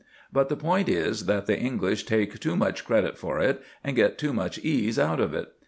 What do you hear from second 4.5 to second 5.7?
ease out of it.